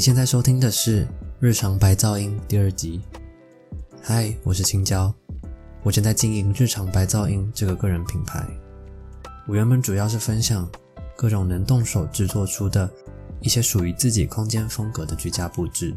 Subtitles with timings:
[0.00, 1.04] 你现在收听的是
[1.40, 3.02] 《日常白噪音》第二集。
[4.00, 5.12] 嗨，我是青椒，
[5.82, 8.42] 我正在经营“日常白噪音”这个个人品牌。
[9.46, 10.66] 我原本主要是分享
[11.14, 12.90] 各种能动手制作出的
[13.42, 15.94] 一些属于自己空间风格的居家布置，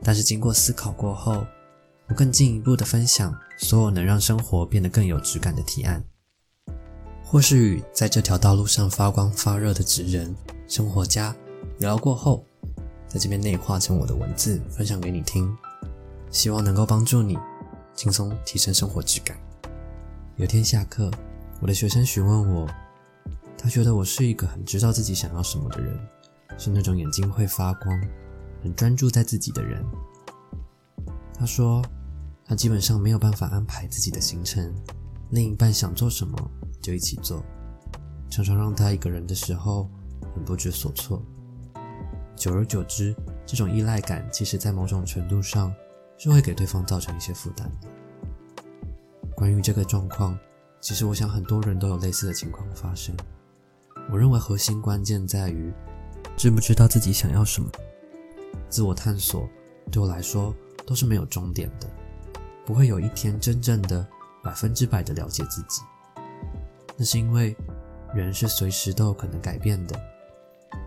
[0.00, 1.44] 但是经过思考过后，
[2.06, 6.00] 我更进一步的分享所有能让生活变得更有质感的提案，
[7.24, 10.32] 或是与在这条道路上发光发热的职人、
[10.68, 11.34] 生活家
[11.80, 12.44] 聊过后。
[13.14, 15.56] 在这边内化成我的文字，分享给你听，
[16.32, 17.38] 希望能够帮助你
[17.94, 19.38] 轻松提升生活质感。
[20.34, 21.08] 有天下课，
[21.60, 22.68] 我的学生询问我，
[23.56, 25.96] 他觉得我是一个很知道自己想要什么的人，
[26.58, 28.02] 是那种眼睛会发光、
[28.64, 29.80] 很专注在自己的人。
[31.38, 31.80] 他说，
[32.44, 34.74] 他基本上没有办法安排自己的行程，
[35.30, 36.36] 另一半想做什么
[36.82, 37.44] 就一起做，
[38.28, 39.88] 常常让他一个人的时候
[40.34, 41.22] 很不知所措。
[42.36, 43.14] 久而久之，
[43.46, 45.74] 这种依赖感其实，在某种程度上
[46.18, 47.88] 是会给对方造成一些负担的。
[49.34, 50.38] 关于这个状况，
[50.80, 53.16] 其实我想很多人都有类似的情况发生。
[54.10, 55.72] 我认为核心关键在于
[56.36, 57.70] 知不知道自己想要什么。
[58.68, 59.48] 自我探索
[59.90, 61.88] 对我来说都是没有终点的，
[62.66, 64.06] 不会有一天真正的
[64.42, 65.82] 百分之百的了解自己。
[66.96, 67.56] 那是因为
[68.14, 69.98] 人是随时都有可能改变的。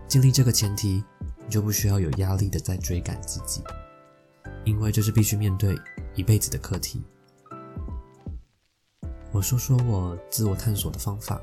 [0.06, 1.02] 建立这个前提。
[1.48, 3.62] 就不需要有压力的在追赶自己，
[4.64, 5.78] 因为这是必须面对
[6.14, 7.02] 一辈子的课题。
[9.32, 11.40] 我说说我自我探索的方法，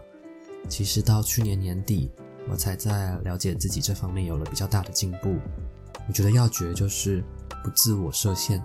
[0.67, 2.11] 其实到去年年底，
[2.49, 5.37] 我才在了解自己这方面有了比较大的进步。
[6.07, 7.23] 我觉得要诀就是
[7.63, 8.61] 不自我设限，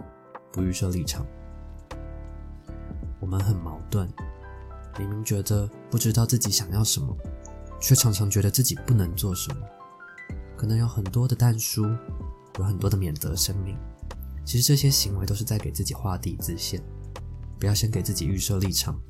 [0.52, 1.26] 不预设立场。
[3.18, 4.08] 我们很矛盾，
[4.98, 7.16] 明明觉得不知道自己想要什么，
[7.80, 9.66] 却常常觉得自己不能做什么。
[10.60, 11.86] 可能有很多的淡书，
[12.58, 13.78] 有很多的免责声明。
[14.44, 16.82] 其实这些行为都是在给自己画地自限。
[17.58, 19.00] 不要先给自己预设立场，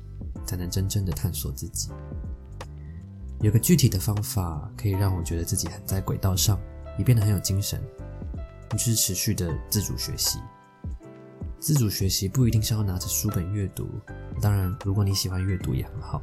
[0.45, 1.89] 才能真正的探索自己。
[3.41, 6.57] 有个具体的方法可以让我觉得自己很在轨道上，
[6.97, 7.83] 也变得很有精神，
[8.69, 10.39] 就是持续的自主学习。
[11.59, 13.89] 自主学习不一定是要拿着书本阅读，
[14.41, 16.21] 当然如果你喜欢阅读也很好。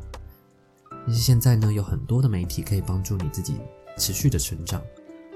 [0.91, 3.59] 但是现在呢，有很多的媒体可以帮助你自己
[3.99, 4.81] 持续的成长。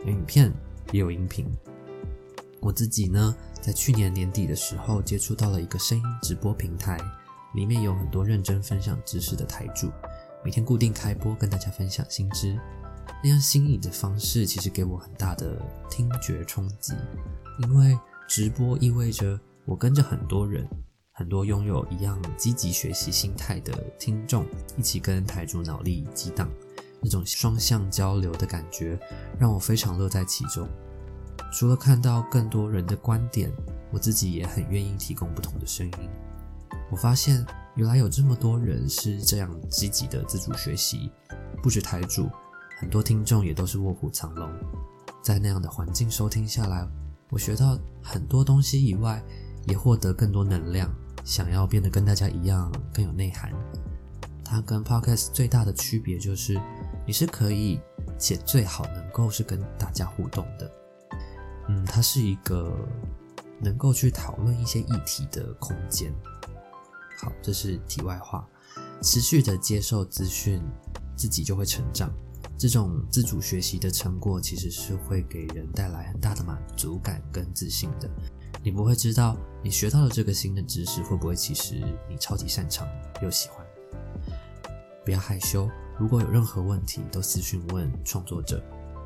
[0.05, 0.53] 有影片，
[0.91, 1.47] 也有音频。
[2.61, 6.99] 我自己呢，在去年年底的时候，接触到了一个声音直播平台，
[7.55, 9.91] 里面有很多认真分享知识的台主，
[10.45, 12.59] 每天固定开播，跟大家分享新知。
[13.23, 16.95] 那样新颖的方式，其实给我很大的听觉冲击，
[17.61, 17.97] 因为
[18.29, 20.69] 直播意味着我跟着很多人，
[21.12, 24.45] 很多拥有一样积极学习心态的听众，
[24.77, 26.49] 一起跟台主脑力激荡。
[27.03, 28.99] 那种双向交流的感觉
[29.39, 30.69] 让我非常乐在其中。
[31.53, 33.53] 除了看到更多人的观点，
[33.91, 36.11] 我自己也很愿意提供不同的声音。
[36.91, 41.11] 我发现原来有这么多人是这样积极的自主学习，
[41.62, 42.29] 不止台主，
[42.79, 44.51] 很多听众也都是卧虎藏龙。
[45.23, 46.89] 在那样的环境收听下来，
[47.31, 49.23] 我学到很多东西以外，
[49.67, 50.91] 也获得更多能量，
[51.25, 53.53] 想要变得跟大家一样更有内涵。
[54.45, 56.59] 它跟 Podcast 最大的区别就是。
[57.07, 57.81] 你是可以，
[58.19, 60.71] 且最好能够是跟大家互动的。
[61.69, 62.77] 嗯，它是一个
[63.61, 66.12] 能够去讨论一些议题的空间。
[67.19, 68.47] 好，这是题外话。
[69.03, 70.62] 持续的接受资讯，
[71.17, 72.12] 自己就会成长。
[72.57, 78.09] 这种自主学习的成果，其实是会给人带来很大的满足感跟自信的。
[78.62, 82.87] 你不会知道，你学到了这个新的知识，会不会其实你超级擅长
[83.21, 83.67] 又喜欢？
[85.05, 85.69] 不要害羞。
[86.02, 88.60] 如果有任何问题，都私讯问创作者，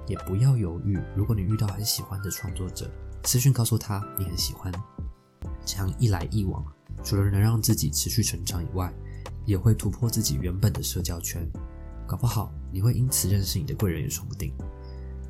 [0.06, 0.98] 也不要犹豫。
[1.14, 2.90] 如果你遇到很喜欢的创作者，
[3.24, 4.72] 私讯告诉他你很喜欢，
[5.66, 6.64] 这样一来一往，
[7.04, 8.90] 除了能让自己持续成长以外，
[9.44, 11.46] 也会突破自己原本的社交圈。
[12.06, 14.50] 搞不好你会因此认识你的贵人也说不定。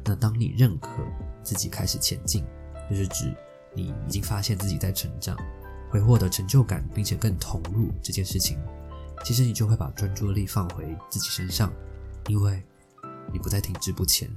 [0.04, 0.88] 那当你认可
[1.42, 2.44] 自己开始前进，
[2.88, 3.34] 就是指
[3.74, 5.36] 你已经发现自己在成长，
[5.90, 8.56] 会获得成就感，并且更投入这件事情。
[9.24, 11.72] 其实你就会把专注力放回自己身上，
[12.28, 12.62] 因为
[13.32, 14.30] 你不再停滞不前，